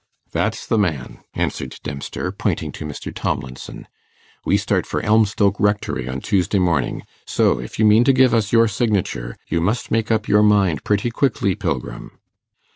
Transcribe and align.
'That's 0.31 0.65
the 0.65 0.79
man,' 0.79 1.19
answered 1.35 1.79
Dempster, 1.83 2.31
pointing 2.31 2.71
to 2.71 2.85
Mr. 2.85 3.13
Tomlinson. 3.13 3.87
'We 4.43 4.57
start 4.57 4.87
for 4.87 4.99
Elmstoke 5.03 5.59
Rectory 5.59 6.07
on 6.09 6.21
Tuesday 6.21 6.57
morning; 6.57 7.03
so, 7.27 7.59
if 7.59 7.77
you 7.77 7.85
mean 7.85 8.03
to 8.05 8.11
give 8.11 8.33
us 8.33 8.51
your 8.51 8.67
signature, 8.67 9.37
you 9.47 9.61
must 9.61 9.91
make 9.91 10.09
up 10.09 10.27
your 10.27 10.41
mind 10.41 10.83
pretty 10.83 11.11
quickly, 11.11 11.53
Pilgrim. 11.53 12.17